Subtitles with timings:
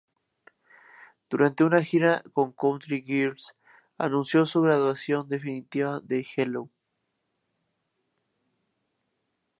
[1.29, 3.55] Durante una gira con Country Girls
[3.99, 6.71] anunció su graduación definitiva de Hello!